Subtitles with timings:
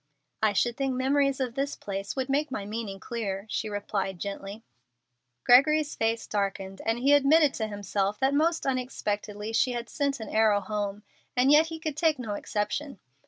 [0.41, 4.63] "I should think memories of this place would make my meaning clear," she replied, gently.
[5.43, 10.29] Gregory's face darkened, and he admitted to himself that most unexpectedly she had sent an
[10.29, 11.03] arrow home,
[11.37, 12.97] and yet he could take no exception.